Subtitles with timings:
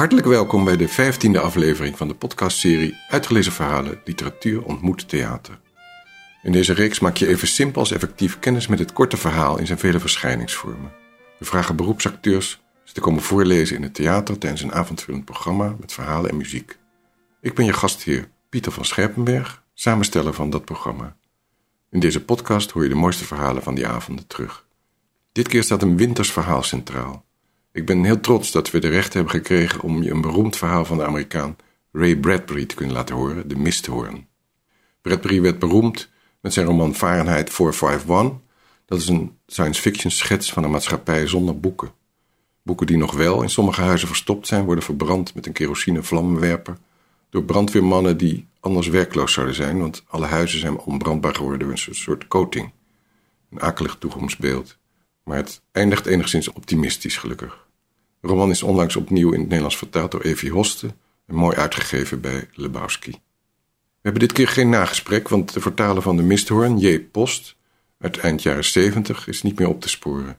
[0.00, 5.60] Hartelijk welkom bij de vijftiende aflevering van de podcastserie Uitgelezen Verhalen Literatuur ontmoet theater.
[6.42, 9.66] In deze reeks maak je even simpel als effectief kennis met het korte verhaal in
[9.66, 10.92] zijn vele verschijningsvormen.
[11.38, 15.92] We vragen beroepsacteurs ze te komen voorlezen in het theater tijdens een avondvullend programma met
[15.92, 16.78] verhalen en muziek.
[17.40, 21.16] Ik ben je gastheer Pieter van Scherpenberg, samensteller van dat programma.
[21.90, 24.66] In deze podcast hoor je de mooiste verhalen van die avonden terug.
[25.32, 27.28] Dit keer staat een winters verhaal centraal.
[27.72, 30.84] Ik ben heel trots dat we de recht hebben gekregen om je een beroemd verhaal
[30.84, 31.56] van de Amerikaan
[31.92, 34.26] Ray Bradbury te kunnen laten horen, De Misthoorn.
[35.02, 36.10] Bradbury werd beroemd
[36.40, 38.38] met zijn roman Fahrenheit 451.
[38.86, 41.92] Dat is een science fiction schets van een maatschappij zonder boeken.
[42.62, 46.76] Boeken die nog wel in sommige huizen verstopt zijn, worden verbrand met een kerosine vlammenwerper
[47.30, 51.94] door brandweermannen die anders werkloos zouden zijn, want alle huizen zijn onbrandbaar geworden door een
[51.94, 52.70] soort coating.
[53.50, 54.78] Een akelig toekomstbeeld.
[55.30, 57.66] Maar het eindigt enigszins optimistisch, gelukkig.
[58.20, 60.94] De roman is onlangs opnieuw in het Nederlands vertaald door Evie Hoste
[61.26, 63.10] en mooi uitgegeven bij Lebowski.
[63.10, 63.18] We
[64.00, 67.00] hebben dit keer geen nagesprek, want de vertaler van de Misthoorn, J.
[67.00, 67.56] Post,
[67.98, 70.38] uit eind jaren 70, is niet meer op te sporen.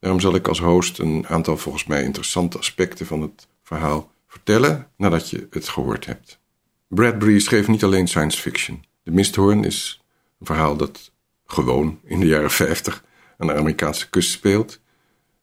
[0.00, 4.88] Daarom zal ik als host een aantal volgens mij interessante aspecten van het verhaal vertellen
[4.96, 6.40] nadat je het gehoord hebt.
[6.88, 8.84] Bradbury schreef niet alleen science fiction.
[9.02, 10.02] De Misthoorn is
[10.40, 11.12] een verhaal dat
[11.46, 13.06] gewoon in de jaren 50
[13.38, 14.80] aan de Amerikaanse kust speelt.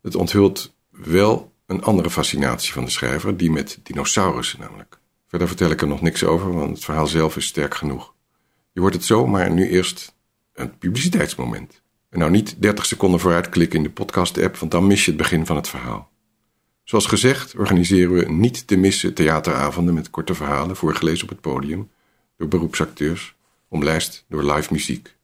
[0.01, 4.99] Het onthult wel een andere fascinatie van de schrijver, die met dinosaurussen namelijk.
[5.27, 8.13] Verder vertel ik er nog niks over, want het verhaal zelf is sterk genoeg.
[8.71, 10.15] Je hoort het zo, maar nu eerst
[10.53, 11.81] een publiciteitsmoment.
[12.09, 15.45] En nou niet 30 seconden vooruitklikken in de podcast-app, want dan mis je het begin
[15.45, 16.11] van het verhaal.
[16.83, 21.89] Zoals gezegd organiseren we niet te missen theateravonden met korte verhalen voorgelezen op het podium
[22.37, 23.35] door beroepsacteurs,
[23.67, 25.15] omlijst door live muziek.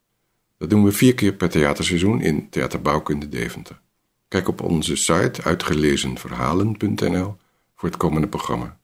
[0.61, 3.79] Dat doen we vier keer per theaterseizoen in Theaterbouwkunde Deventer.
[4.27, 7.35] Kijk op onze site uitgelezenverhalen.nl
[7.75, 8.77] voor het komende programma.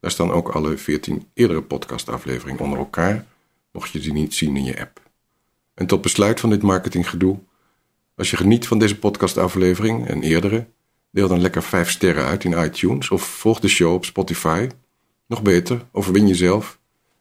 [0.00, 3.26] Daar staan ook alle 14 eerdere podcastafleveringen onder elkaar,
[3.70, 5.00] mocht je die niet zien in je app.
[5.74, 7.38] En tot besluit van dit marketinggedoe,
[8.16, 10.66] als je geniet van deze podcastaflevering en eerdere,
[11.10, 14.68] deel dan lekker 5 sterren uit in iTunes of volg de show op Spotify.
[15.26, 16.78] Nog beter, overwin jezelf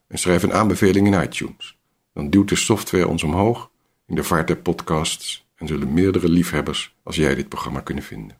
[0.07, 1.77] en schrijf een aanbeveling in iTunes.
[2.13, 3.70] Dan duwt de software ons omhoog
[4.15, 8.37] de vaart der podcasts en zullen meerdere liefhebbers als jij dit programma kunnen vinden.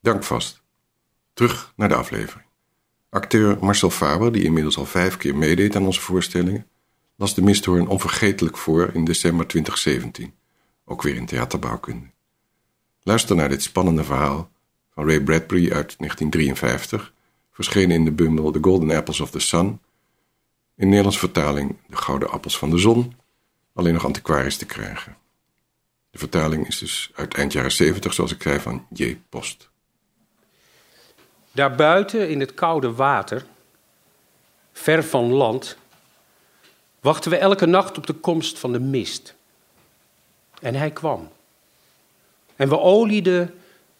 [0.00, 0.62] Dank vast.
[1.32, 2.46] Terug naar de aflevering.
[3.08, 6.66] Acteur Marcel Faber, die inmiddels al vijf keer meedeed aan onze voorstellingen,
[7.16, 10.34] las de Misthoorn onvergetelijk voor in december 2017,
[10.84, 12.06] ook weer in theaterbouwkunde.
[13.02, 14.50] Luister naar dit spannende verhaal
[14.90, 17.12] van Ray Bradbury uit 1953,
[17.52, 19.80] verschenen in de bundel The Golden Apples of the Sun,
[20.76, 23.14] in Nederlands vertaling De Gouden Appels van de Zon,
[23.76, 25.16] alleen nog antiquarisch te krijgen.
[26.10, 29.20] De vertaling is dus uit eind jaren 70, zoals ik zei, van J.
[29.28, 29.68] Post.
[31.52, 33.44] Daarbuiten in het koude water,
[34.72, 35.76] ver van land,
[37.00, 39.34] wachten we elke nacht op de komst van de mist.
[40.60, 41.28] En hij kwam.
[42.56, 43.54] En we olieden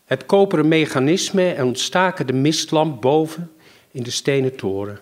[0.05, 3.53] het koperen mechanisme en ontstaken de mistlamp boven
[3.91, 5.01] in de stenen toren.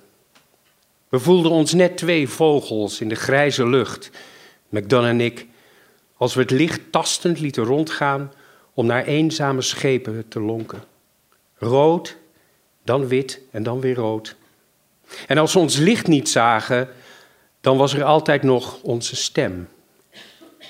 [1.08, 4.10] We voelden ons net twee vogels in de grijze lucht,
[4.74, 5.46] McDonald en ik,
[6.16, 8.32] als we het licht tastend lieten rondgaan
[8.74, 10.82] om naar eenzame schepen te lonken.
[11.58, 12.16] Rood,
[12.84, 14.36] dan wit en dan weer rood.
[15.26, 16.88] En als we ons licht niet zagen,
[17.60, 19.68] dan was er altijd nog onze stem.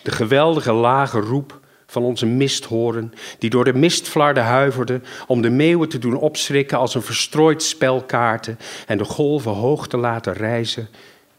[0.03, 5.89] De geweldige lage roep van onze misthoren, die door de mistvlarden huiverde om de meeuwen
[5.89, 10.89] te doen opschrikken als een verstrooid spel kaarten en de golven hoog te laten rijzen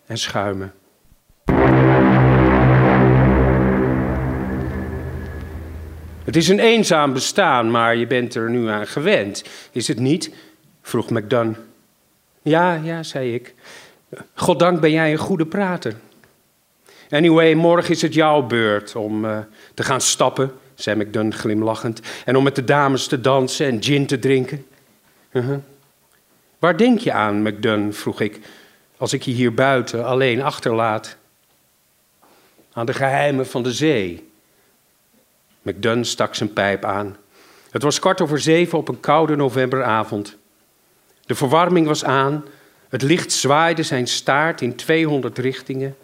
[0.05, 0.73] en schuimen.
[6.25, 9.43] Het is een eenzaam bestaan, maar je bent er nu aan gewend.
[9.71, 10.31] Is het niet?
[10.81, 11.55] vroeg McDunn.
[12.41, 13.53] Ja, ja, zei ik.
[14.33, 15.95] Goddank ben jij een goede prater.
[17.09, 19.37] Anyway, morgen is het jouw beurt om uh,
[19.73, 22.01] te gaan stappen, zei McDunn glimlachend.
[22.25, 24.65] En om met de dames te dansen en gin te drinken.
[25.31, 25.57] Uh -huh.
[26.59, 28.39] Waar denk je aan, McDunn, vroeg ik,
[28.97, 31.17] als ik je hier buiten alleen achterlaat?
[32.73, 34.33] Aan de geheimen van de zee.
[35.65, 37.17] McDunn stak zijn pijp aan.
[37.69, 40.37] Het was kwart over zeven op een koude novemberavond.
[41.25, 42.45] De verwarming was aan,
[42.89, 45.95] het licht zwaaide zijn staart in 200 richtingen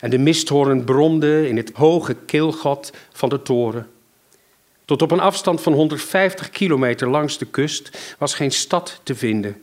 [0.00, 3.90] en de misthoorn bromde in het hoge keelgat van de toren.
[4.84, 9.62] Tot op een afstand van 150 kilometer langs de kust was geen stad te vinden.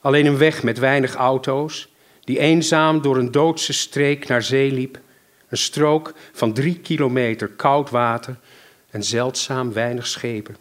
[0.00, 1.88] Alleen een weg met weinig auto's,
[2.24, 4.98] die eenzaam door een doodse streek naar zee liep.
[5.48, 8.36] Een strook van drie kilometer koud water
[8.90, 10.56] en zeldzaam weinig schepen.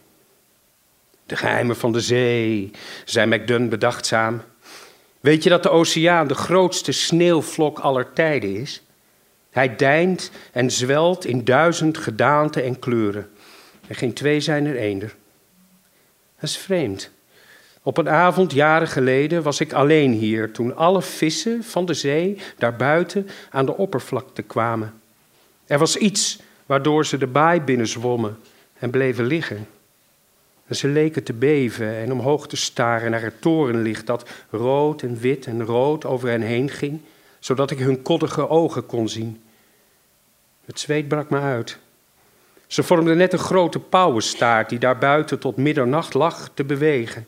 [1.25, 2.71] De geheimen van de zee,
[3.05, 4.41] zei McDunn bedachtzaam.
[5.19, 8.83] Weet je dat de oceaan de grootste sneeuwvlok aller tijden is?
[9.49, 13.29] Hij deint en zwelt in duizend gedaanten en kleuren.
[13.87, 15.15] En geen twee zijn er eender.
[16.39, 17.11] Dat is vreemd.
[17.83, 22.37] Op een avond jaren geleden was ik alleen hier toen alle vissen van de zee
[22.57, 25.01] daarbuiten aan de oppervlakte kwamen.
[25.65, 26.39] Er was iets
[26.69, 28.38] waardoor ze de baai binnenzwommen
[28.80, 29.68] en bleven liggen.
[30.66, 35.18] En ze leken te beven en omhoog te staren naar het torenlicht dat rood en
[35.18, 37.01] wit en rood over hen heen ging,
[37.39, 39.42] zodat ik hun koddige ogen kon zien.
[40.66, 41.77] Het zweet brak me uit.
[42.68, 47.27] Ze vormden net een grote pauwenstaart die daar buiten tot middernacht lag te bewegen.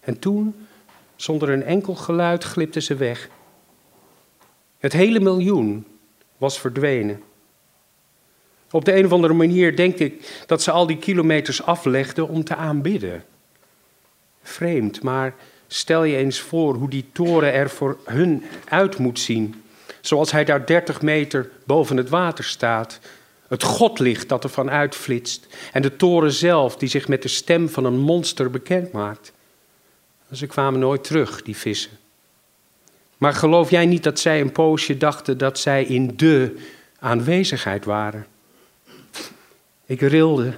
[0.00, 0.66] En toen,
[1.16, 3.28] zonder een enkel geluid, glipten ze weg.
[4.78, 5.86] Het hele miljoen
[6.36, 7.22] was verdwenen.
[8.72, 12.44] Op de een of andere manier denk ik dat ze al die kilometers aflegden om
[12.44, 13.24] te aanbidden.
[14.42, 15.34] Vreemd, maar
[15.66, 19.62] stel je eens voor hoe die toren er voor hun uit moet zien.
[20.00, 22.98] Zoals hij daar 30 meter boven het water staat.
[23.48, 25.46] Het godlicht dat er van uitflitst.
[25.72, 29.32] En de toren zelf die zich met de stem van een monster bekend maakt.
[30.32, 31.98] Ze kwamen nooit terug, die vissen.
[33.18, 36.56] Maar geloof jij niet dat zij een poosje dachten dat zij in de
[36.98, 38.26] aanwezigheid waren?
[39.86, 40.52] Ik rilde.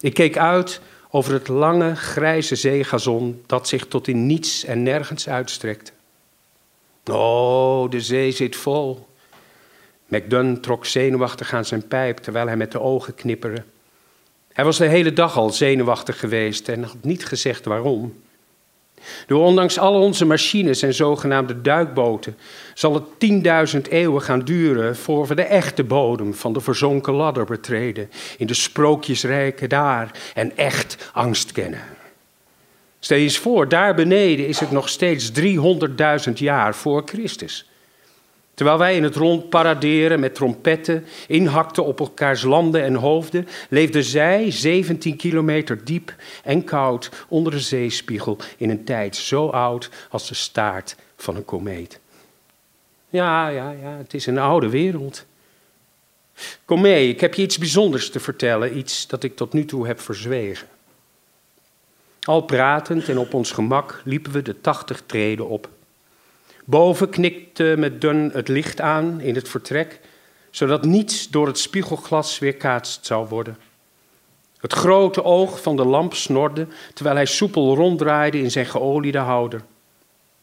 [0.00, 0.80] Ik keek uit
[1.10, 5.92] over het lange grijze zeegazon dat zich tot in niets en nergens uitstrekte.
[7.10, 9.06] Oh, de zee zit vol.
[10.06, 13.64] McDunn trok zenuwachtig aan zijn pijp terwijl hij met de ogen knipperde.
[14.52, 18.22] Hij was de hele dag al zenuwachtig geweest en had niet gezegd waarom.
[19.26, 22.36] Door ondanks al onze machines en zogenaamde duikboten
[22.74, 27.44] zal het 10.000 eeuwen gaan duren voor we de echte bodem van de verzonken ladder
[27.44, 31.82] betreden, in de sprookjesrijke daar en echt angst kennen.
[33.00, 35.30] Stel je eens voor, daar beneden is het nog steeds
[36.26, 37.68] 300.000 jaar voor Christus.
[38.58, 44.04] Terwijl wij in het rond paraderen met trompetten, inhakten op elkaars landen en hoofden, leefden
[44.04, 46.14] zij 17 kilometer diep
[46.44, 51.44] en koud onder de zeespiegel in een tijd zo oud als de staart van een
[51.44, 52.00] komeet.
[53.08, 55.26] Ja, ja, ja, het is een oude wereld.
[56.64, 59.86] Kom mee, ik heb je iets bijzonders te vertellen, iets dat ik tot nu toe
[59.86, 60.68] heb verzwegen.
[62.20, 65.68] Al pratend en op ons gemak liepen we de tachtig treden op.
[66.70, 70.00] Boven knikte met het licht aan in het vertrek,
[70.50, 73.58] zodat niets door het spiegelglas weerkaatst zou worden.
[74.56, 79.62] Het grote oog van de lamp snorde terwijl hij soepel ronddraaide in zijn geoliede houder.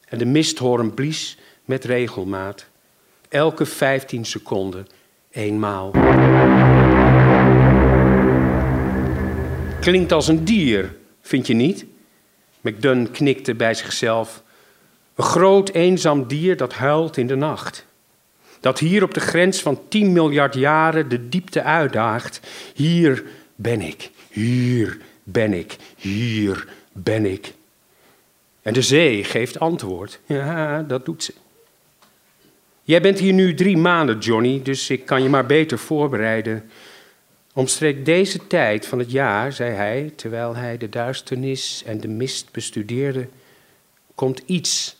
[0.07, 2.67] En de misthoorn blies met regelmaat.
[3.29, 4.87] Elke vijftien seconden
[5.31, 5.91] eenmaal.
[9.79, 11.85] Klinkt als een dier, vind je niet?
[12.61, 14.43] McDunn knikte bij zichzelf.
[15.15, 17.85] Een groot eenzaam dier dat huilt in de nacht.
[18.59, 22.39] Dat hier op de grens van 10 miljard jaren de diepte uitdaagt.
[22.73, 23.23] Hier
[23.55, 27.53] ben ik, hier ben ik, hier ben ik.
[28.61, 30.19] En de zee geeft antwoord.
[30.25, 31.33] Ja, dat doet ze.
[32.83, 36.69] Jij bent hier nu drie maanden, Johnny, dus ik kan je maar beter voorbereiden.
[37.53, 42.51] Omstreeks deze tijd van het jaar, zei hij, terwijl hij de duisternis en de mist
[42.51, 43.27] bestudeerde,
[44.15, 44.97] komt iets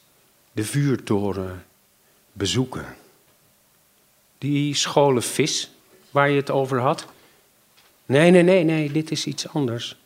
[0.55, 1.65] de vuurtoren
[2.31, 2.85] bezoeken.
[4.37, 5.71] Die scholen vis
[6.11, 7.05] waar je het over had?
[8.05, 9.97] Nee, nee, nee, nee, dit is iets anders.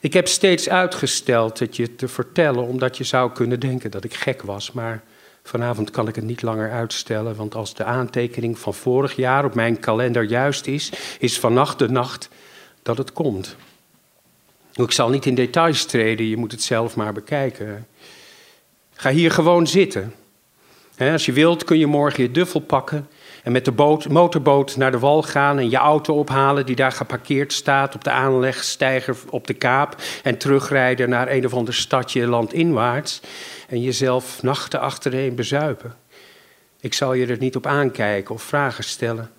[0.00, 4.14] Ik heb steeds uitgesteld het je te vertellen, omdat je zou kunnen denken dat ik
[4.14, 4.72] gek was.
[4.72, 5.02] Maar
[5.42, 9.54] vanavond kan ik het niet langer uitstellen, want als de aantekening van vorig jaar op
[9.54, 12.28] mijn kalender juist is, is vannacht de nacht
[12.82, 13.56] dat het komt.
[14.74, 17.86] Ik zal niet in details treden, je moet het zelf maar bekijken.
[19.02, 20.14] Ga hier gewoon zitten.
[20.98, 23.08] als je wilt kun je morgen je duffel pakken
[23.42, 26.92] en met de boot, motorboot naar de wal gaan en je auto ophalen die daar
[26.92, 32.26] geparkeerd staat op de aanlegstijger op de Kaap en terugrijden naar een of ander stadje
[32.26, 33.20] landinwaarts
[33.68, 35.94] en jezelf nachten achtereen bezuipen.
[36.80, 39.30] Ik zal je er niet op aankijken of vragen stellen.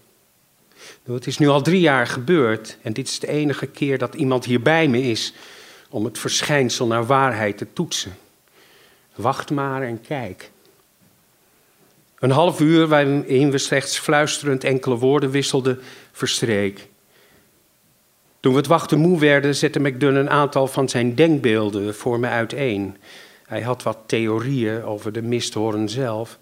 [1.03, 4.45] Het is nu al drie jaar gebeurd en dit is de enige keer dat iemand
[4.45, 5.33] hier bij me is
[5.89, 8.22] om het verschijnsel naar waarheid te toetsen.
[9.15, 10.51] Wacht maar en kijk.
[12.19, 15.79] Een half uur waarin we slechts fluisterend enkele woorden wisselden,
[16.11, 16.87] verstreek.
[18.39, 22.27] Toen we het wachten moe werden, zette McDunn een aantal van zijn denkbeelden voor me
[22.27, 22.97] uiteen.
[23.45, 26.39] Hij had wat theorieën over de misthoorn zelf.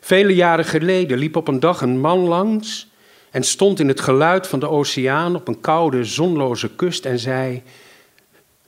[0.00, 2.88] Vele jaren geleden liep op een dag een man langs
[3.30, 7.62] en stond in het geluid van de oceaan op een koude, zonloze kust en zei: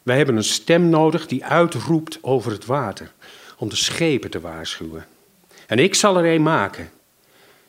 [0.08, 3.12] Wij hebben een stem nodig die uitroept over het water,
[3.58, 5.06] om de schepen te waarschuwen.
[5.66, 6.90] En ik zal er een maken.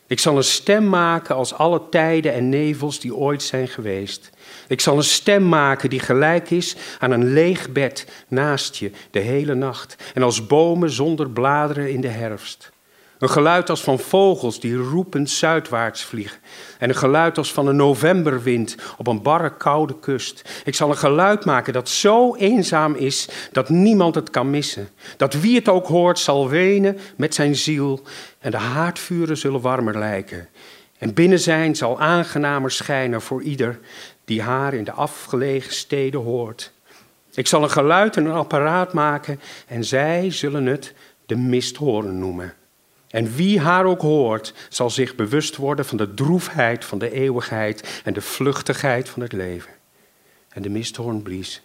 [0.06, 4.30] Ik zal een stem maken als alle tijden en nevels die ooit zijn geweest.
[4.68, 9.20] Ik zal een stem maken die gelijk is aan een leeg bed naast je de
[9.20, 12.70] hele nacht en als bomen zonder bladeren in de herfst.
[13.20, 16.38] Een geluid als van vogels die roepend zuidwaarts vliegen.
[16.78, 20.62] En een geluid als van een novemberwind op een barre koude kust.
[20.64, 24.88] Ik zal een geluid maken dat zo eenzaam is dat niemand het kan missen.
[25.16, 28.02] Dat wie het ook hoort zal wenen met zijn ziel.
[28.38, 30.48] En de haardvuren zullen warmer lijken.
[30.98, 33.78] En binnen zijn zal aangenamer schijnen voor ieder
[34.24, 36.72] die haar in de afgelegen steden hoort.
[37.34, 40.94] Ik zal een geluid en een apparaat maken en zij zullen het
[41.26, 42.54] de misthoren noemen.
[43.10, 48.00] En wie haar ook hoort, zal zich bewust worden van de droefheid van de eeuwigheid
[48.04, 49.72] en de vluchtigheid van het leven.
[50.48, 51.62] En de misthoorn blies.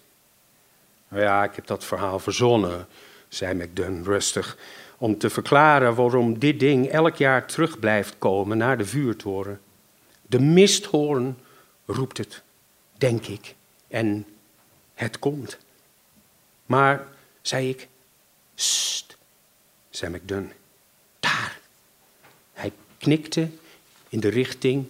[1.07, 2.87] Nou ja, ik heb dat verhaal verzonnen,
[3.27, 4.57] zei McDunn rustig,
[4.97, 9.61] om te verklaren waarom dit ding elk jaar terug blijft komen naar de vuurtoren.
[10.21, 11.37] De misthoorn
[11.85, 12.41] roept het,
[12.97, 13.55] denk ik,
[13.87, 14.25] en
[14.93, 15.57] het komt.
[16.65, 17.07] Maar,
[17.41, 17.87] zei ik,
[18.55, 19.17] sst,
[19.89, 20.21] zei
[21.25, 21.55] McDunn
[23.05, 23.47] knikte
[24.09, 24.85] in de richting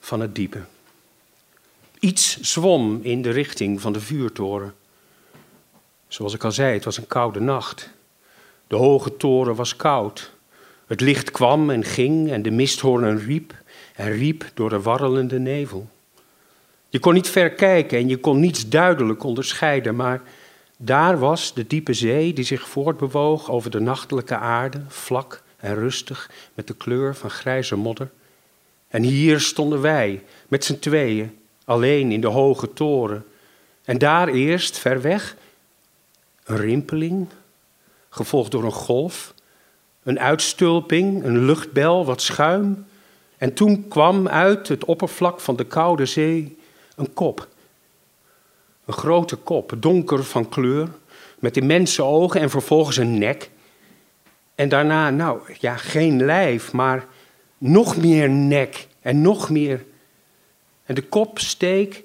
[0.00, 0.60] van het diepe.
[1.98, 4.74] Iets zwom in de richting van de vuurtoren.
[6.08, 7.90] Zoals ik al zei, het was een koude nacht.
[8.66, 10.32] De hoge toren was koud.
[10.86, 13.54] Het licht kwam en ging en de misthoorn riep
[13.94, 15.88] en riep door de warrelende nevel.
[16.88, 20.22] Je kon niet ver kijken en je kon niets duidelijk onderscheiden, maar
[20.76, 26.30] daar was de diepe zee die zich voortbewoog over de nachtelijke aarde, vlak en rustig
[26.54, 28.10] met de kleur van grijze modder.
[28.88, 33.24] En hier stonden wij met z'n tweeën, alleen in de hoge toren.
[33.84, 35.36] En daar eerst, ver weg,
[36.44, 37.28] een rimpeling,
[38.08, 39.34] gevolgd door een golf,
[40.02, 42.86] een uitstulping, een luchtbel, wat schuim.
[43.38, 46.58] En toen kwam uit het oppervlak van de koude zee
[46.96, 47.48] een kop.
[48.84, 50.88] Een grote kop, donker van kleur,
[51.38, 53.50] met immense ogen en vervolgens een nek
[54.60, 57.06] en daarna, nou ja, geen lijf, maar
[57.58, 59.84] nog meer nek en nog meer.
[60.84, 62.02] En de kop steek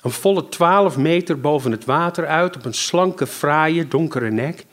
[0.00, 4.64] een volle twaalf meter boven het water uit op een slanke, fraaie, donkere nek.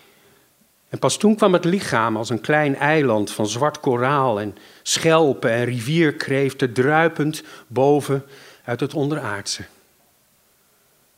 [0.90, 5.52] En pas toen kwam het lichaam als een klein eiland van zwart koraal en schelpen
[5.52, 8.26] en rivierkreeften druipend boven
[8.64, 9.64] uit het onderaardse.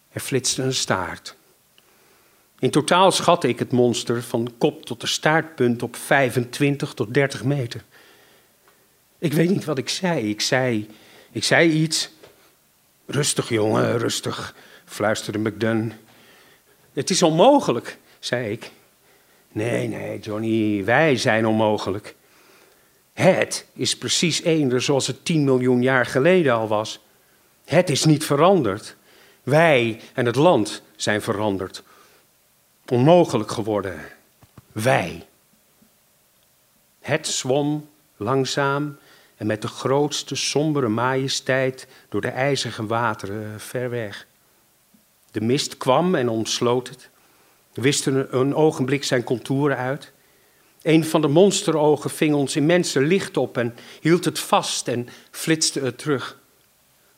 [0.09, 1.35] Er flitste een staart.
[2.61, 7.43] In totaal schatte ik het monster van kop tot de staartpunt op 25 tot 30
[7.43, 7.83] meter.
[9.19, 10.29] Ik weet niet wat ik zei.
[10.29, 10.89] Ik zei,
[11.31, 12.09] ik zei iets.
[13.05, 15.93] Rustig, jongen, rustig, fluisterde McDunn.
[16.93, 18.71] Het is onmogelijk, zei ik.
[19.51, 22.15] Nee, nee, Johnny, wij zijn onmogelijk.
[23.13, 26.99] Het is precies eender zoals het 10 miljoen jaar geleden al was.
[27.65, 28.95] Het is niet veranderd.
[29.43, 31.83] Wij en het land zijn veranderd
[32.91, 33.99] onmogelijk geworden.
[34.71, 35.25] Wij.
[36.99, 38.97] Het zwom langzaam
[39.35, 44.27] en met de grootste sombere majesteit door de ijzige wateren ver weg.
[45.31, 47.09] De mist kwam en omsloot het,
[47.73, 50.11] wist een ogenblik zijn contouren uit.
[50.81, 55.79] Een van de monsterogen ving ons immense licht op en hield het vast en flitste
[55.79, 56.39] het terug.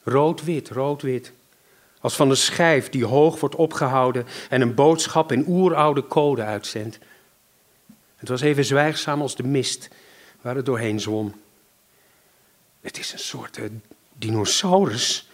[0.04, 1.32] Rood-wit, rood-wit.
[2.04, 7.00] Als van een schijf die hoog wordt opgehouden en een boodschap in oeroude code uitzendt.
[8.16, 9.90] Het was even zwijgzaam als de mist
[10.42, 11.34] waar het doorheen zwom.
[12.82, 13.66] Het is een soort uh,
[14.14, 15.30] dinosaurus.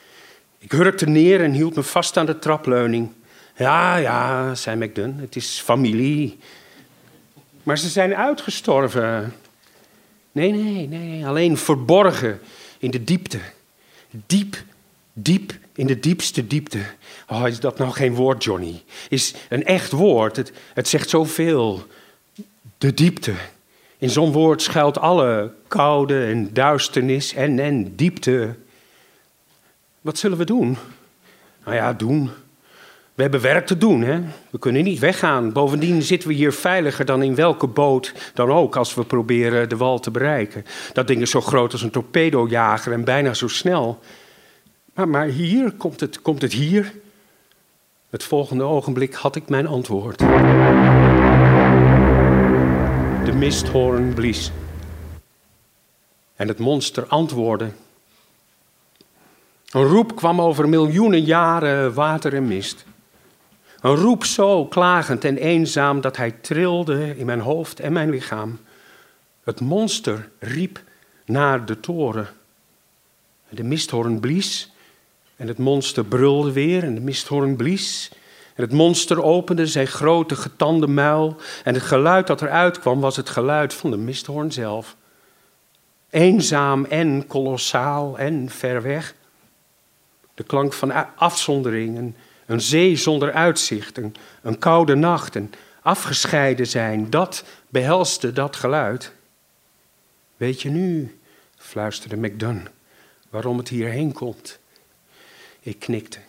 [0.57, 3.11] Ik hurkte neer en hield me vast aan de trapleuning.
[3.55, 6.37] Ja, ja, zei McDunn, het is familie.
[7.63, 9.35] Maar ze zijn uitgestorven.
[10.31, 12.39] Nee, nee, nee, alleen verborgen
[12.77, 13.39] in de diepte.
[14.09, 14.63] Diep,
[15.23, 16.79] diep in de diepste diepte.
[17.27, 18.83] Oh, is dat nou geen woord, Johnny?
[19.09, 20.35] Is een echt woord.
[20.35, 21.83] Het, het zegt zoveel.
[22.77, 23.33] De diepte.
[23.97, 28.55] In zo'n woord schuilt alle koude en duisternis en, en diepte.
[30.01, 30.77] Wat zullen we doen?
[31.63, 32.29] Nou ja, doen.
[33.19, 34.21] We hebben werk te doen, hè?
[34.49, 35.51] We kunnen niet weggaan.
[35.51, 39.77] Bovendien zitten we hier veiliger dan in welke boot dan ook als we proberen de
[39.77, 40.65] wal te bereiken.
[40.93, 43.99] Dat ding is zo groot als een torpedojager en bijna zo snel.
[44.93, 46.93] Maar, hier komt het, komt het hier.
[48.09, 50.17] Het volgende ogenblik had ik mijn antwoord.
[53.25, 54.51] De misthoorn blies.
[56.35, 57.71] En het monster antwoordde.
[59.71, 62.85] Een roep kwam over miljoenen jaren water en mist.
[63.81, 68.59] Een roep zo klagend en eenzaam dat hij trilde in mijn hoofd en mijn lichaam.
[69.43, 70.83] Het monster riep
[71.25, 72.27] naar de toren.
[73.49, 74.71] De misthoorn blies
[75.39, 78.11] en het monster brulde weer en de misthoorn blies.
[78.55, 83.15] En het monster opende zijn grote getande muil en het geluid dat eruit kwam was
[83.15, 84.95] het geluid van de misthoorn zelf.
[86.09, 89.15] Eenzaam en kolossaal en ver weg.
[90.33, 92.13] De klank van afzondering,
[92.45, 99.13] een, zee zonder uitzicht, een, een koude nacht, een afgescheiden zijn, dat behelste dat geluid.
[100.37, 101.19] Weet je nu,
[101.57, 102.67] fluisterde McDunn,
[103.29, 104.59] waarom het hierheen komt?
[105.69, 106.19] Ik knikte.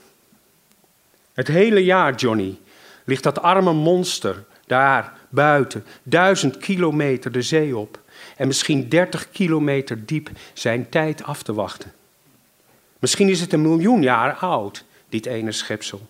[1.33, 2.59] Het hele jaar, Johnny,
[3.05, 8.01] ligt dat arme monster daar buiten, duizend kilometer de zee op
[8.37, 11.93] en misschien dertig kilometer diep zijn tijd af te wachten.
[12.99, 16.09] Misschien is het een miljoen jaar oud, dit ene schepsel.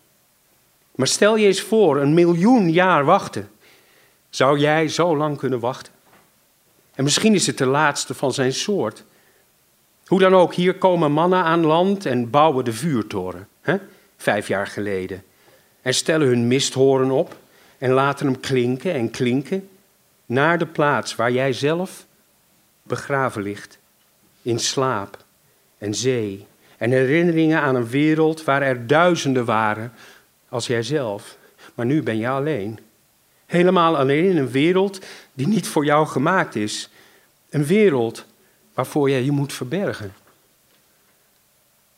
[0.95, 3.49] Maar stel je eens voor, een miljoen jaar wachten.
[4.29, 5.93] Zou jij zo lang kunnen wachten?
[6.93, 9.03] En misschien is het de laatste van zijn soort.
[10.11, 13.47] Hoe dan ook, hier komen mannen aan land en bouwen de vuurtoren.
[13.61, 13.77] Hè?
[14.17, 15.23] Vijf jaar geleden.
[15.81, 17.37] En stellen hun misthoren op
[17.77, 19.69] en laten hem klinken en klinken
[20.25, 22.05] naar de plaats waar jij zelf
[22.83, 23.79] begraven ligt.
[24.41, 25.17] In slaap
[25.77, 26.45] en zee
[26.77, 29.93] en herinneringen aan een wereld waar er duizenden waren
[30.49, 31.37] als jijzelf.
[31.75, 32.79] Maar nu ben je alleen.
[33.45, 34.99] Helemaal alleen in een wereld
[35.33, 36.89] die niet voor jou gemaakt is.
[37.49, 38.25] Een wereld
[38.73, 40.13] waarvoor jij je moet verbergen.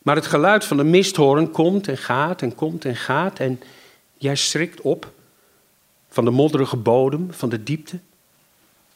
[0.03, 3.61] Maar het geluid van de misthoorn komt en gaat en komt en gaat en
[4.17, 5.11] jij schrikt op
[6.09, 7.99] van de modderige bodem, van de diepte.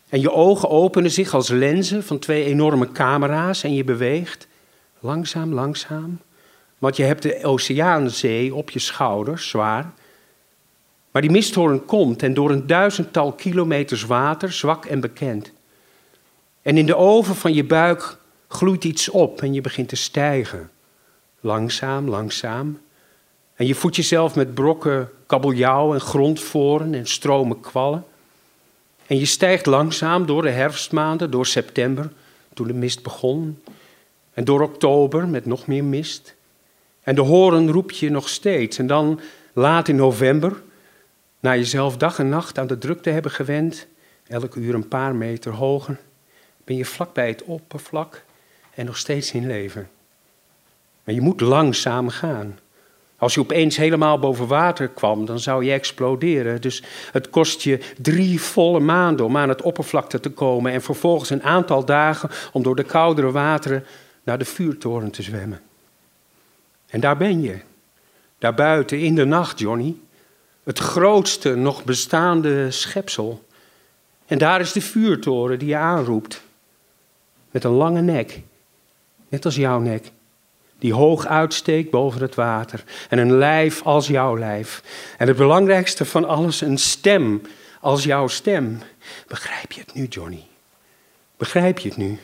[0.09, 4.47] En je ogen openen zich als lenzen van twee enorme camera's en je beweegt
[4.99, 6.19] langzaam, langzaam.
[6.77, 9.93] Want je hebt de oceaanzee op je schouders, zwaar.
[11.11, 15.51] Maar die misthoorn komt en door een duizendtal kilometers water, zwak en bekend.
[16.67, 20.69] En in de oven van je buik gloeit iets op en je begint te stijgen.
[21.39, 22.79] Langzaam, langzaam.
[23.55, 28.05] En je voedt jezelf met brokken kabeljauw en grondvoren en stromen kwallen.
[29.05, 32.11] En je stijgt langzaam door de herfstmaanden, door september,
[32.53, 33.61] toen de mist begon.
[34.33, 36.35] En door oktober met nog meer mist.
[37.01, 38.77] En de horen roep je nog steeds.
[38.77, 39.19] En dan
[39.53, 40.61] laat in november,
[41.39, 43.87] na jezelf dag en nacht aan de drukte hebben gewend,
[44.27, 45.97] elke uur een paar meter hoger,
[46.67, 48.23] ben je vlak bij het oppervlak
[48.73, 49.89] en nog steeds in leven.
[51.03, 52.59] Maar je moet langzaam gaan.
[53.17, 56.61] Als je opeens helemaal boven water kwam, dan zou je exploderen.
[56.61, 61.29] Dus het kost je drie volle maanden om aan het oppervlakte te komen en vervolgens
[61.29, 63.85] een aantal dagen om door de koudere wateren
[64.23, 65.61] naar de vuurtoren te zwemmen.
[66.87, 67.59] En daar ben je,
[68.37, 69.95] daar buiten in de nacht, Johnny,
[70.63, 73.45] het grootste nog bestaande schepsel.
[74.25, 76.45] En daar is de vuurtoren die je aanroept,
[77.51, 78.41] met een lange nek,
[79.29, 80.11] net als jouw nek
[80.79, 82.83] die hoog uitsteekt boven het water.
[83.09, 84.83] En een lijf als jouw lijf.
[85.17, 87.41] En het belangrijkste van alles, een stem
[87.81, 88.79] als jouw stem.
[89.27, 90.43] Begrijp je het nu, Johnny?
[91.37, 92.19] Begrijp je het nu?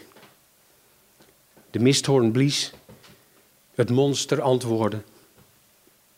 [1.71, 2.73] De misthoorn blies.
[3.75, 5.01] Het monster antwoordde.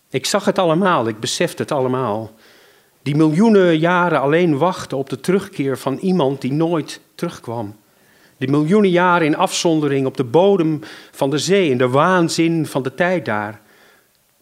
[0.10, 2.34] Ik zag het allemaal, ik besefte het allemaal.
[3.02, 7.76] Die miljoenen jaren alleen wachten op de terugkeer van iemand die nooit terugkwam.
[8.46, 10.80] Die miljoenen jaren in afzondering op de bodem
[11.12, 13.62] van de zee, in de waanzin van de tijd daar.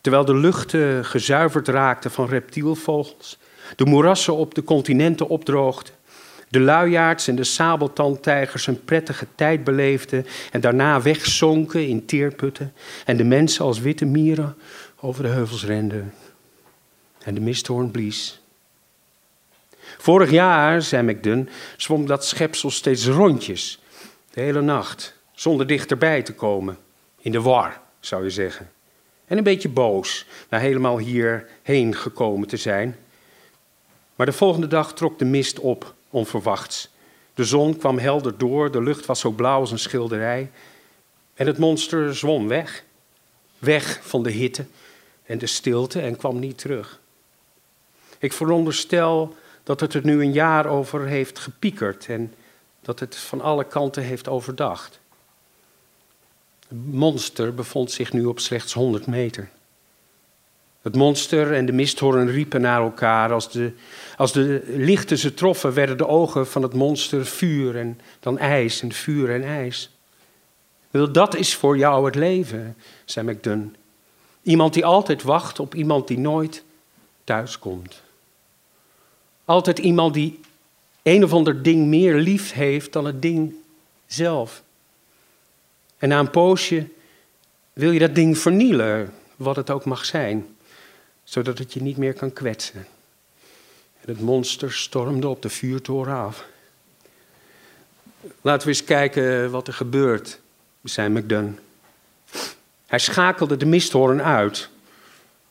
[0.02, 3.38] Terwijl de luchten gezuiverd raakten van reptielvogels,
[3.76, 5.94] de moerassen op de continenten opdroogden,
[6.50, 12.74] de luiaards en de sabeltandtijgers een prettige tijd beleefden en daarna wegzonken in teerputten
[13.06, 14.56] en de mensen als witte mieren
[15.00, 16.14] over de heuvels renden.
[17.24, 18.42] En de misthoorn blies.
[19.98, 23.82] Vorig jaar, zei McDun, zwom dat schepsel steeds rondjes
[24.34, 26.78] de hele nacht, zonder dichterbij te komen.
[27.20, 28.72] In de war, zou je zeggen.
[29.26, 32.98] En een beetje boos, na helemaal hierheen gekomen te zijn.
[34.16, 36.90] Maar de volgende dag trok de mist op, onverwachts.
[37.34, 40.52] De zon kwam helder door, de lucht was zo blauw als een schilderij.
[41.34, 42.84] En het monster zwom weg.
[43.60, 44.66] Weg van de hitte
[45.26, 47.00] en de stilte en kwam niet terug.
[48.20, 52.34] Ik veronderstel dat het er nu een jaar over heeft gepiekerd en
[52.84, 55.00] dat het van alle kanten heeft overdacht.
[56.68, 59.50] Het monster bevond zich nu op slechts 100 meter.
[60.82, 63.34] Het monster en de misthoorn riepen naar elkaar.
[63.34, 63.72] Als de,
[64.18, 68.82] als de lichten ze troffen, werden de ogen van het monster vuur en dan ijs
[68.82, 69.90] en vuur en ijs.
[70.92, 73.76] Dat is voor jou het leven, zei McDunn.
[74.42, 76.64] Iemand die altijd wacht op iemand die nooit
[77.24, 78.02] thuiskomt.
[79.46, 80.40] Altijd iemand die
[81.04, 83.54] een of ander ding meer lief heeft dan het ding
[84.08, 84.64] zelf.
[85.98, 86.88] En na een poosje
[87.74, 90.56] wil je dat ding vernielen, wat het ook mag zijn,
[91.24, 92.88] zodat het je niet meer kan kwetsen.
[94.02, 96.46] En het monster stormde op de vuurtoren af.
[98.42, 100.40] Laten we eens kijken wat er gebeurt,
[100.84, 101.60] zei McDunn.
[102.86, 104.70] Hij schakelde de misthoorn uit.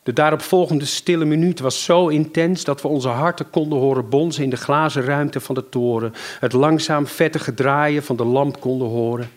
[0.02, 4.50] De daaropvolgende stille minuut was zo intens dat we onze harten konden horen bonzen in
[4.50, 6.14] de glazen ruimte van de toren.
[6.40, 9.30] Het langzaam vettige draaien van de lamp konden horen.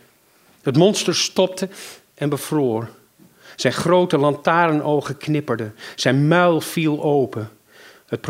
[0.61, 1.69] Het monster stopte
[2.13, 2.89] en bevroor.
[3.55, 5.75] Zijn grote lantaarnogen knipperden.
[5.95, 7.49] Zijn muil viel open.
[8.05, 8.27] Het,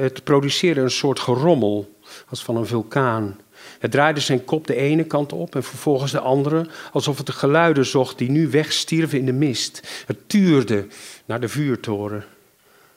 [0.00, 1.96] het produceerde een soort gerommel,
[2.28, 3.40] als van een vulkaan.
[3.82, 7.32] Het draaide zijn kop de ene kant op en vervolgens de andere, alsof het de
[7.32, 10.02] geluiden zocht die nu wegstierven in de mist.
[10.06, 10.86] Het tuurde
[11.24, 12.24] naar de vuurtoren.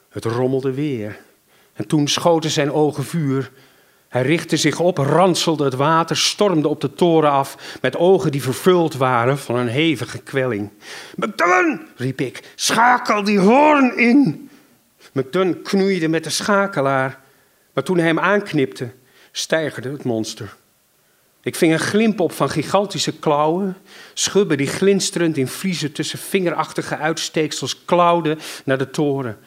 [0.08, 1.18] Het rommelde weer.
[1.72, 3.50] En toen schoten zijn ogen vuur.
[4.08, 8.42] Hij richtte zich op, ranselde het water, stormde op de toren af met ogen die
[8.42, 10.70] vervuld waren van een hevige kwelling.
[11.16, 14.50] McDunn, riep ik, schakel die hoorn in.
[15.12, 17.20] McDunn knoeide met de schakelaar,
[17.72, 18.90] maar toen hij hem aanknipte,
[19.32, 20.56] stijgerde het monster.
[21.46, 23.76] Ik ving een glimp op van gigantische klauwen,
[24.14, 29.38] schubben die glinsterend in vriezen tussen vingerachtige uitsteeksels klauwden naar de toren.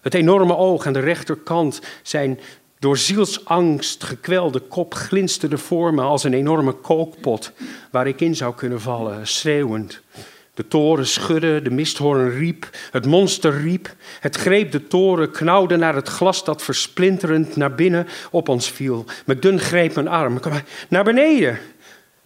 [0.00, 2.40] Het enorme oog aan de rechterkant, zijn
[2.78, 7.52] door zielsangst gekwelde kop glinsterde voor me als een enorme kookpot
[7.90, 10.00] waar ik in zou kunnen vallen, schreeuwend.
[10.54, 13.94] De toren schudde, de misthoorn riep, het monster riep.
[14.20, 19.04] Het greep de toren, knauwde naar het glas dat versplinterend naar binnen op ons viel.
[19.26, 20.40] McDun greep mijn arm.
[20.40, 20.52] Kom
[20.88, 21.58] naar beneden.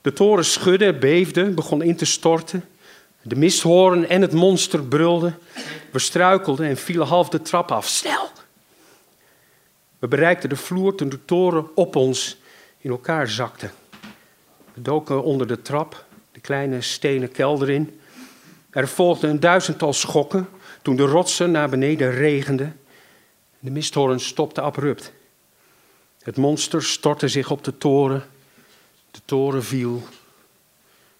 [0.00, 2.64] De toren schudde, beefde, begon in te storten.
[3.22, 5.38] De misthoorn en het monster brulden.
[5.90, 7.86] We struikelden en vielen half de trap af.
[7.86, 8.28] Snel!
[9.98, 12.36] We bereikten de vloer toen de toren op ons
[12.78, 13.70] in elkaar zakte.
[14.74, 17.97] We doken onder de trap, de kleine stenen kelder in.
[18.70, 20.48] Er volgden een duizendtal schokken
[20.82, 22.80] toen de rotsen naar beneden regenden.
[23.58, 25.12] De misthoorn stopte abrupt.
[26.22, 28.24] Het monster stortte zich op de toren.
[29.10, 30.02] De toren viel.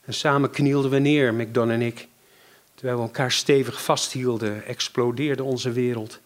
[0.05, 2.09] En samen knielden we neer, McDon en ik.
[2.75, 6.21] Terwijl we elkaar stevig vasthielden, explodeerde onze wereld.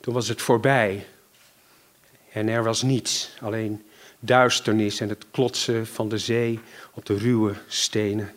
[0.00, 1.06] Toen was het voorbij.
[2.32, 3.84] En er was niets, alleen
[4.18, 6.60] duisternis en het klotsen van de zee
[6.92, 8.34] op de ruwe stenen.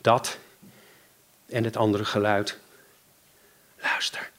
[0.00, 0.38] Dat
[1.52, 2.58] en het andere geluid.
[3.82, 4.30] Luister,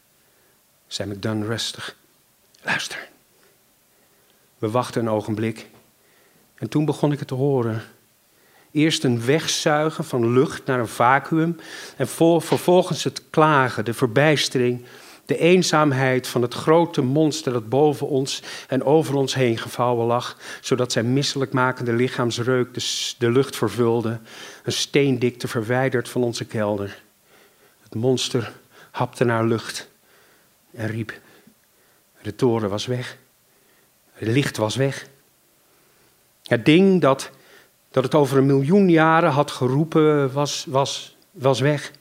[0.87, 1.95] zei McDunn rustig.
[2.61, 3.07] Luister.
[4.57, 5.67] We wachten een ogenblik
[6.55, 7.81] en toen begon ik het te horen.
[8.71, 11.59] Eerst een wegzuigen van lucht naar een vacuüm
[11.97, 14.85] en vervolgens het klagen, de verbijstering,
[15.25, 20.37] de eenzaamheid van het grote monster dat boven ons en over ons heen gevouwen lag,
[20.61, 22.73] zodat zijn misselijkmakende lichaamsreuk
[23.17, 24.19] de lucht vervulde,
[24.63, 27.02] een steendikte verwijderd van onze kelder.
[27.93, 28.53] Het monster
[28.91, 29.89] hapte naar lucht
[30.71, 31.19] en riep.
[32.21, 33.17] De toren was weg.
[34.11, 35.07] Het licht was weg.
[36.43, 37.29] Het ding dat,
[37.91, 41.91] dat het over een miljoen jaren had geroepen was, was, was weg.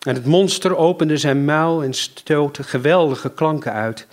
[0.00, 4.06] En het monster opende zijn muil en stootte geweldige klanken uit.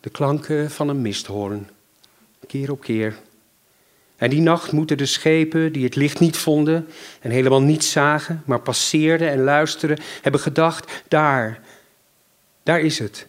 [0.00, 1.68] De klanken van een misthoorn.
[2.46, 3.16] Keer op keer.
[4.18, 6.88] En die nacht moeten de schepen die het licht niet vonden
[7.20, 11.60] en helemaal niets zagen, maar passeerden en luisterden, hebben gedacht: daar,
[12.62, 13.26] daar is het.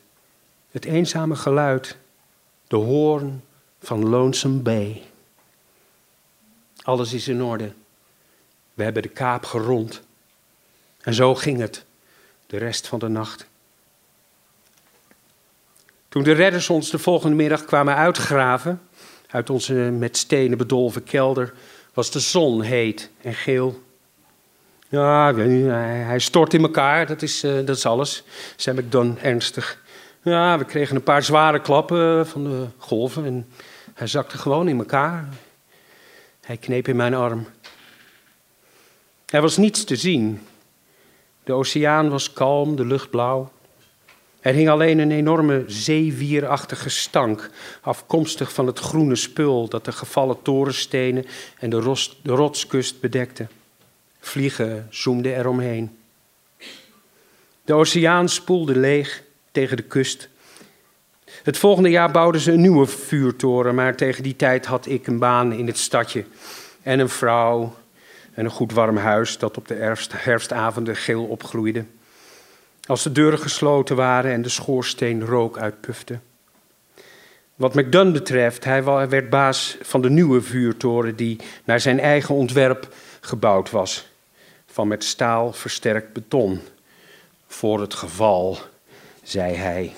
[0.72, 1.98] Het eenzame geluid,
[2.68, 3.42] de hoorn
[3.80, 5.02] van Lonesome Bay.
[6.82, 7.74] Alles is in orde.
[8.74, 10.02] We hebben de kaap gerond.
[11.02, 11.86] En zo ging het
[12.48, 13.48] de rest van de nacht.
[16.10, 18.82] Toen de redders ons de volgende middag kwamen uitgraven,
[19.30, 21.54] uit onze met stenen bedolven kelder,
[21.94, 23.82] was de zon heet en geel.
[24.90, 28.24] Ja, hij stort in elkaar, dat is, uh, dat is alles,
[28.56, 29.82] zei McDon ernstig.
[30.22, 33.48] Ja, we kregen een paar zware klappen van de golven en
[33.94, 35.28] hij zakte gewoon in elkaar.
[36.42, 37.48] Hij kneep in mijn arm.
[39.26, 40.42] Er was niets te zien.
[41.44, 43.52] De oceaan was kalm, de lucht blauw.
[44.50, 47.50] Er hing alleen een enorme zeewierachtige stank,
[47.82, 51.26] afkomstig van het groene spul dat de gevallen torenstenen
[51.60, 53.48] en de, de rotskust bedekte.
[54.20, 55.98] Vliegen zoemden eromheen.
[57.66, 60.30] De oceaan spoelde leeg tegen de kust.
[61.44, 65.20] Het volgende jaar bouwden ze een nieuwe vuurtoren, maar tegen die tijd had ik een
[65.20, 66.26] baan in het stadje
[66.84, 67.76] en een vrouw
[68.34, 71.86] en een goed warm huis dat op de herfst, herfstavonden geel opgloeide.
[72.90, 76.20] Als de deuren gesloten waren en de schoorsteen rook uitpufte.
[77.56, 82.94] Wat McDunn betreft, hij werd baas van de nieuwe vuurtoren die naar zijn eigen ontwerp
[83.20, 84.08] gebouwd was.
[84.66, 86.60] Van met staal versterkt beton.
[87.48, 88.58] Voor het geval,
[89.24, 89.94] zei hij.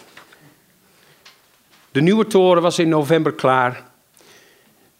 [1.91, 3.83] De nieuwe toren was in november klaar.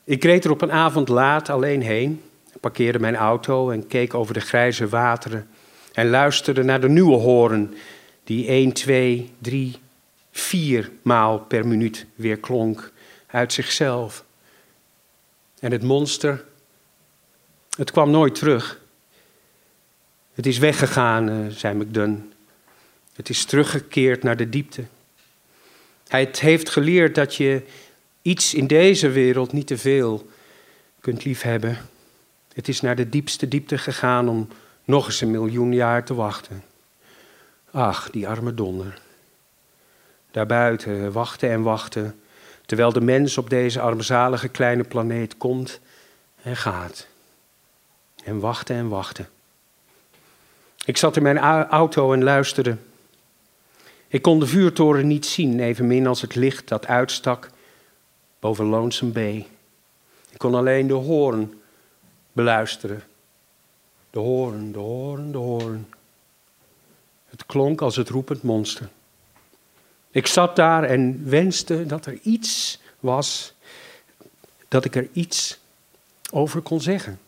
[0.03, 2.23] Ik reed er op een avond laat alleen heen,
[2.59, 5.49] parkeerde mijn auto en keek over de grijze wateren
[5.91, 7.73] en luisterde naar de nieuwe horen
[8.23, 9.75] die 1, 2, 3,
[10.31, 12.91] 4 maal per minuut weer klonk
[13.27, 14.23] uit zichzelf.
[15.59, 16.45] En het monster,
[17.77, 18.79] het kwam nooit terug.
[20.33, 22.33] Het is weggegaan, uh, zei McDunn.
[23.13, 24.83] Het is teruggekeerd naar de diepte.
[26.07, 27.61] Hij heeft geleerd dat je
[28.21, 30.29] iets in deze wereld niet te veel
[30.99, 31.77] kunt liefhebben.
[32.53, 34.47] Het is naar de diepste diepte gegaan om
[34.91, 36.63] nog eens een miljoen jaar te wachten.
[37.71, 38.99] Ach, die arme donder.
[40.31, 42.21] Daarbuiten wachten en wachten,
[42.65, 45.79] terwijl de mens op deze armzalige kleine planeet komt
[46.43, 47.07] en gaat.
[48.23, 49.29] En wachten en wachten.
[50.85, 52.77] Ik zat in mijn auto en luisterde.
[54.07, 57.49] Ik kon de vuurtoren niet zien, evenmin als het licht dat uitstak
[58.39, 59.47] boven Lonesome Bay.
[60.29, 61.61] Ik kon alleen de hoorn
[62.31, 63.03] beluisteren.
[64.11, 65.87] De hoorn, de hoorn, de hoorn.
[67.25, 68.89] Het klonk als het roepend monster.
[70.11, 73.53] Ik zat daar en wenste dat er iets was,
[74.67, 75.59] dat ik er iets
[76.31, 77.19] over kon zeggen.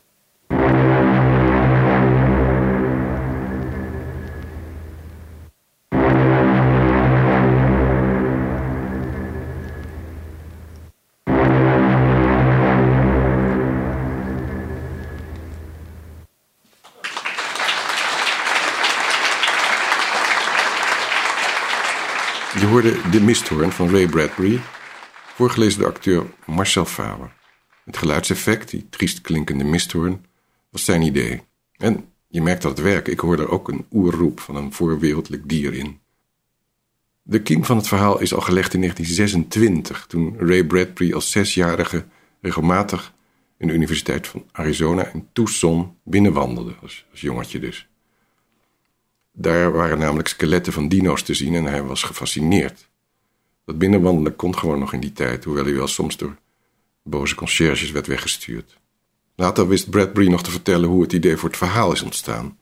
[23.23, 24.59] Misthoorn van Ray Bradbury,
[25.35, 27.33] voorgelezen door acteur Marcel Faber.
[27.85, 30.25] Het geluidseffect, die triest klinkende misthoorn,
[30.69, 31.41] was zijn idee.
[31.77, 33.07] En je merkt dat het werkt.
[33.07, 35.99] Ik hoorde er ook een oerroep van een voorwereldelijk dier in.
[37.21, 42.05] De kiem van het verhaal is al gelegd in 1926, toen Ray Bradbury als zesjarige
[42.41, 43.13] regelmatig
[43.57, 47.87] in de Universiteit van Arizona in Tucson binnenwandelde, als, als jongetje dus.
[49.31, 52.91] Daar waren namelijk skeletten van dino's te zien en hij was gefascineerd.
[53.65, 56.35] Dat binnenwandelen kon gewoon nog in die tijd, hoewel hij wel soms door
[57.03, 58.77] boze conciërges werd weggestuurd.
[59.35, 62.57] Later wist Bradbury nog te vertellen hoe het idee voor het verhaal is ontstaan.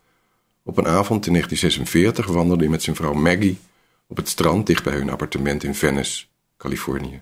[0.64, 3.60] Op een avond in 1946 wandelde hij met zijn vrouw Maggie
[4.08, 6.26] op het strand dicht bij hun appartement in Venice,
[6.58, 7.22] Californië.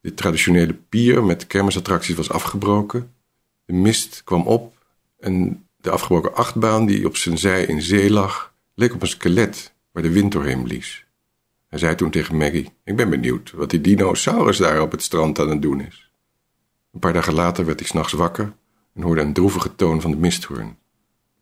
[0.00, 3.12] De traditionele pier met kermisattracties was afgebroken.
[3.64, 4.74] De mist kwam op
[5.18, 9.74] en de afgebroken achtbaan die op zijn zij in zee lag, leek op een skelet
[9.92, 11.05] waar de wind doorheen blies.
[11.76, 15.38] Hij zei toen tegen Maggie: Ik ben benieuwd wat die dinosaurus daar op het strand
[15.38, 16.10] aan het doen is.
[16.92, 18.52] Een paar dagen later werd hij s'nachts wakker
[18.94, 20.78] en hoorde een droevige toon van de misthoorn.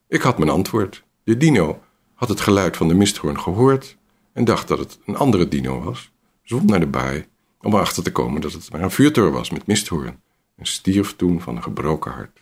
[0.09, 1.05] Ik had mijn antwoord.
[1.25, 1.83] De dino
[2.15, 3.97] had het geluid van de misthoorn gehoord
[4.33, 6.11] en dacht dat het een andere dino was,
[6.43, 7.27] zwom naar de baai
[7.61, 10.21] om erachter te komen dat het maar een vuurtoren was met misthoorn
[10.57, 12.41] en stierf toen van een gebroken hart.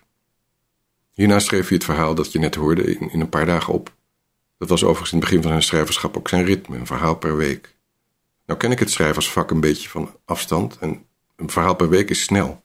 [1.11, 3.93] Hierna schreef hij het verhaal dat je net hoorde in, in een paar dagen op
[4.63, 7.37] dat was overigens in het begin van zijn schrijverschap ook zijn ritme, een verhaal per
[7.37, 7.75] week.
[8.47, 12.23] Nou ken ik het schrijversvak een beetje van afstand en een verhaal per week is
[12.23, 12.63] snel.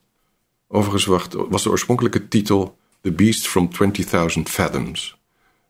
[0.68, 1.06] Overigens
[1.50, 3.70] was de oorspronkelijke titel The Beast from
[4.38, 5.18] 20.000 Fathoms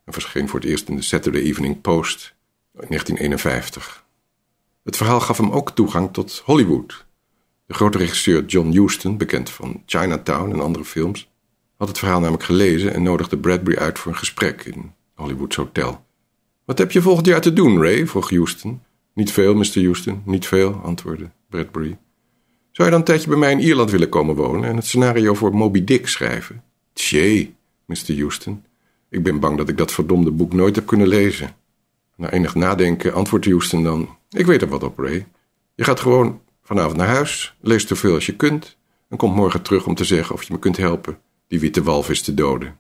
[0.06, 2.36] en verscheen voor het eerst in de Saturday Evening Post
[2.74, 4.06] in 1951.
[4.84, 7.06] Het verhaal gaf hem ook toegang tot Hollywood.
[7.66, 11.30] De grote regisseur John Huston, bekend van Chinatown en andere films,
[11.78, 16.06] had het verhaal namelijk gelezen en nodigde Bradbury uit voor een gesprek in Hollywood's hotel.
[16.66, 18.08] Wat heb je volgend jaar te doen, Ray?
[18.08, 18.82] vroeg Houston.
[19.18, 19.82] Niet veel, Mr.
[19.82, 21.98] Houston, niet veel, antwoordde Bradbury.
[22.72, 25.34] Zou je dan een tijdje bij mij in Ierland willen komen wonen en het scenario
[25.34, 26.64] voor Moby Dick schrijven?
[26.94, 28.18] Tjee, Mr.
[28.18, 28.64] Houston.
[29.10, 31.56] Ik ben bang dat ik dat verdomde boek nooit heb kunnen lezen.
[32.16, 35.28] Na enig nadenken antwoordde Houston dan: Ik weet er wat op, Ray.
[35.76, 38.78] Je gaat gewoon vanavond naar huis, lees zoveel als je kunt
[39.10, 42.22] en komt morgen terug om te zeggen of je me kunt helpen die witte walvis
[42.22, 42.78] te doden.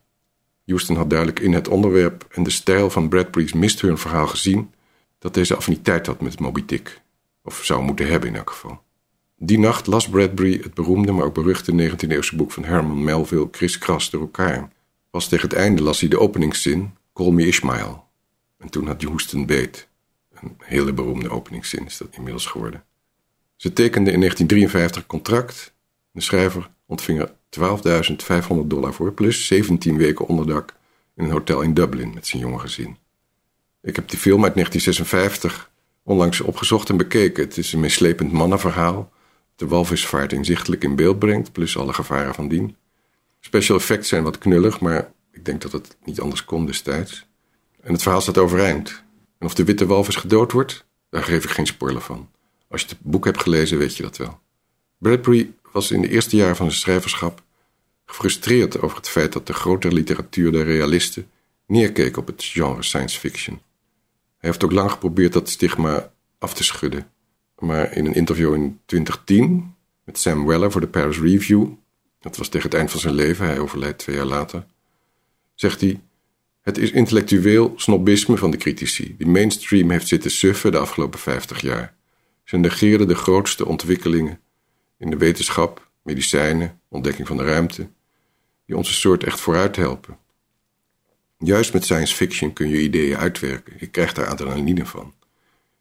[0.66, 4.72] Houston had duidelijk in het onderwerp en de stijl van Bradbury's Misthoorn-verhaal gezien
[5.20, 7.02] dat deze affiniteit had met Moby Dick.
[7.44, 8.82] Of zou moeten hebben in elk geval.
[9.38, 13.50] Die nacht las Bradbury het beroemde, maar ook beruchte 19e-eeuwse boek van Herman Melville,
[13.80, 14.72] Kras door elkaar.
[15.10, 18.06] Pas tegen het einde las hij de openingszin, Call me Ishmael.
[18.58, 19.88] En toen had Houston beet.
[20.34, 22.84] Een hele beroemde openingszin is dat inmiddels geworden.
[23.56, 25.74] Ze tekenden in 1953 contract.
[26.12, 27.32] De schrijver ontving er
[28.64, 30.76] 12.500 dollar voor, plus 17 weken onderdak
[31.16, 32.98] in een hotel in Dublin met zijn jonge gezin.
[33.82, 35.72] Ik heb die film uit 1956
[36.04, 37.44] onlangs opgezocht en bekeken.
[37.44, 39.12] Het is een meeslepend mannenverhaal.
[39.56, 42.76] De walvisvaart inzichtelijk in beeld brengt, plus alle gevaren van dien.
[43.40, 47.28] Special effects zijn wat knullig, maar ik denk dat het niet anders kon destijds.
[47.82, 49.04] En het verhaal staat overeind.
[49.40, 52.30] En of de witte walvis gedood wordt, daar geef ik geen spoiler van.
[52.70, 54.40] Als je het boek hebt gelezen, weet je dat wel.
[54.98, 57.44] Bradbury was in de eerste jaren van zijn schrijverschap
[58.06, 61.30] gefrustreerd over het feit dat de grotere literatuur der realisten
[61.68, 63.62] neerkeek op het genre science fiction.
[64.38, 67.12] Hij heeft ook lang geprobeerd dat stigma af te schudden.
[67.60, 71.68] Maar in een interview in 2010 met Sam Weller voor de Paris Review,
[72.20, 74.66] dat was tegen het eind van zijn leven, hij overlijdt twee jaar later,
[75.54, 76.02] zegt hij:
[76.62, 81.62] Het is intellectueel snobisme van de critici, die mainstream heeft zitten suffen de afgelopen 50
[81.62, 81.96] jaar.
[82.44, 84.40] Ze negeerden de grootste ontwikkelingen
[84.98, 87.90] in de wetenschap, medicijnen, ontdekking van de ruimte,
[88.66, 90.18] die onze soort echt vooruit helpen.
[91.38, 93.74] Juist met science fiction kun je ideeën uitwerken.
[93.80, 95.14] Je krijgt daar adrenaline van.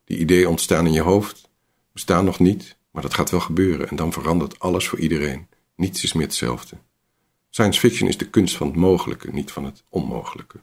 [0.05, 1.49] Die ideeën ontstaan in je hoofd,
[1.93, 5.47] bestaan nog niet, maar dat gaat wel gebeuren en dan verandert alles voor iedereen.
[5.77, 6.77] Niets is meer hetzelfde.
[7.51, 10.61] Science fiction is de kunst van het mogelijke, niet van het onmogelijke.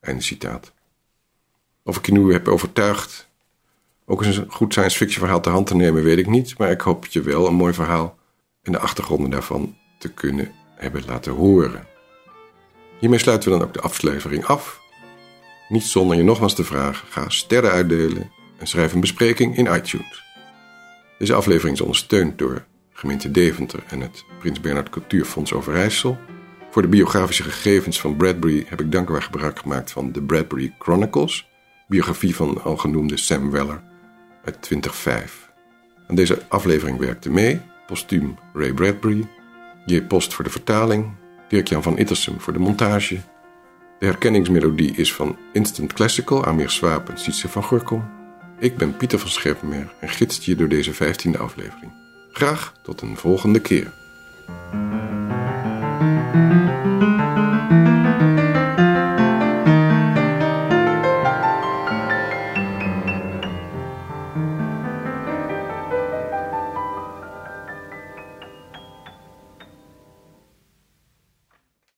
[0.00, 0.72] Einde citaat.
[1.82, 3.28] Of ik je nu heb overtuigd
[4.10, 6.70] ook eens een goed science fiction verhaal te hand te nemen, weet ik niet, maar
[6.70, 8.18] ik hoop je wel een mooi verhaal
[8.62, 11.86] en de achtergronden daarvan te kunnen hebben laten horen.
[12.98, 14.80] Hiermee sluiten we dan ook de aflevering af.
[15.68, 20.22] Niet zonder je nogmaals te vragen, ga sterren uitdelen en schrijf een bespreking in iTunes.
[21.18, 26.18] Deze aflevering is ondersteund door gemeente Deventer en het Prins Bernhard Cultuurfonds Overijssel.
[26.70, 31.48] Voor de biografische gegevens van Bradbury heb ik dankbaar gebruik gemaakt van de Bradbury Chronicles,
[31.88, 33.82] biografie van al genoemde Sam Weller
[34.44, 35.50] uit 2005.
[36.06, 39.28] Aan deze aflevering werkte mee postuum Ray Bradbury,
[39.86, 40.02] J.
[40.02, 41.12] Post voor de vertaling,
[41.48, 43.20] Dirk-Jan van Ittersum voor de montage.
[43.98, 48.10] De herkenningsmelodie is van Instant Classical, Amir Swaap en Sietse van Gorkom.
[48.58, 51.92] Ik ben Pieter van Scherpenberg en gidst je door deze vijftiende aflevering.
[52.32, 53.92] Graag tot een volgende keer.